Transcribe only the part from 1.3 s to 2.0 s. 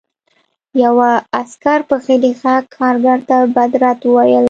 عسکر په